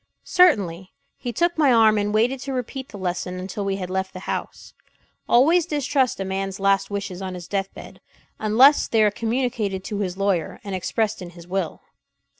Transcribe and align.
"Certainly." 0.25 0.91
He 1.15 1.31
took 1.31 1.59
my 1.59 1.71
arm 1.71 1.99
and 1.99 2.11
waited 2.11 2.39
to 2.39 2.53
repeat 2.53 2.89
the 2.89 2.97
lesson 2.97 3.37
until 3.39 3.63
we 3.63 3.75
had 3.75 3.91
left 3.91 4.13
the 4.13 4.21
house; 4.21 4.73
"Always 5.29 5.67
distrust 5.67 6.19
a 6.19 6.25
man's 6.25 6.59
last 6.59 6.89
wishes 6.89 7.21
on 7.21 7.35
his 7.35 7.47
death 7.47 7.71
bed 7.75 8.01
unless 8.39 8.87
they 8.87 9.03
are 9.03 9.11
communicated 9.11 9.83
to 9.83 9.99
his 9.99 10.17
lawyer, 10.17 10.59
and 10.63 10.73
expressed 10.73 11.21
in 11.21 11.29
his 11.29 11.45
will." 11.47 11.83